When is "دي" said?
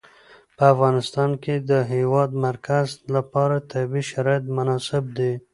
5.17-5.33